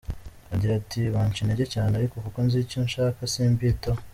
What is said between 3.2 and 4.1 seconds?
simbitaho.